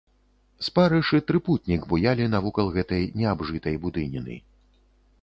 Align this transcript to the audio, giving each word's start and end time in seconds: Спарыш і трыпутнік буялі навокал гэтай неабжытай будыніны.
Спарыш 0.67 1.11
і 1.17 1.19
трыпутнік 1.33 1.85
буялі 1.93 2.29
навокал 2.33 2.67
гэтай 2.81 3.07
неабжытай 3.23 3.75
будыніны. 3.89 4.35